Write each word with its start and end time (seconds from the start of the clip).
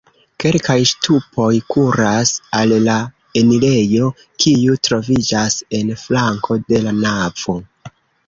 Kelkaj 0.43 0.75
ŝtupoj 0.91 1.49
kuras 1.73 2.31
al 2.59 2.73
la 2.87 2.95
enirejo, 3.43 4.09
kiu 4.45 4.79
troviĝas 4.87 5.59
en 5.81 5.93
flanko 6.05 6.57
de 6.73 6.81
la 6.87 6.95
navo. 7.05 7.59